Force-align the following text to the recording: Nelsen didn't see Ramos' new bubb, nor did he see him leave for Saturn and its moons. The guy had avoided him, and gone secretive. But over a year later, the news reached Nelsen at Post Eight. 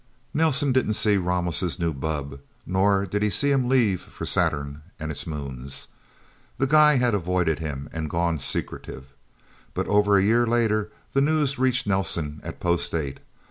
Nelsen 0.33 0.71
didn't 0.73 0.95
see 0.95 1.17
Ramos' 1.17 1.77
new 1.77 1.93
bubb, 1.93 2.39
nor 2.65 3.05
did 3.05 3.21
he 3.21 3.29
see 3.29 3.51
him 3.51 3.69
leave 3.69 4.01
for 4.01 4.25
Saturn 4.25 4.81
and 4.99 5.11
its 5.11 5.27
moons. 5.27 5.89
The 6.57 6.65
guy 6.65 6.95
had 6.95 7.13
avoided 7.13 7.59
him, 7.59 7.87
and 7.93 8.09
gone 8.09 8.39
secretive. 8.39 9.13
But 9.75 9.85
over 9.85 10.17
a 10.17 10.23
year 10.23 10.47
later, 10.47 10.91
the 11.13 11.21
news 11.21 11.59
reached 11.59 11.85
Nelsen 11.85 12.39
at 12.43 12.59
Post 12.59 12.95
Eight. 12.95 13.19